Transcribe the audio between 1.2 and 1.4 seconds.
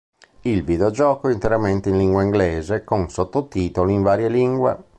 è